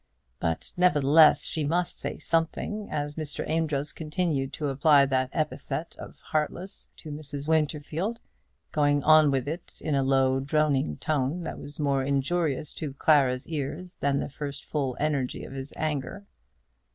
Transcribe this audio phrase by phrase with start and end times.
[0.39, 3.47] But nevertheless she must say something, as Mr.
[3.47, 7.47] Amedroz continued to apply that epithet of heartless to Mrs.
[7.47, 8.19] Winterfield,
[8.71, 13.47] going on with it in a low droning tone, that was more injurious to Clara's
[13.47, 16.25] ears than the first full energy of his anger.